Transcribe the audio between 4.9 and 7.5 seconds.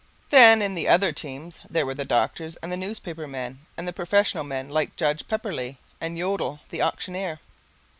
Judge Pepperleigh and Yodel the auctioneer.